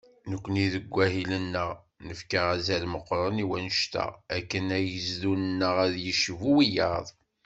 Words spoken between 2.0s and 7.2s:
nefka azal meqqren i wannect-a, akken agezdu-nneɣ ad yecbu wiyaḍ.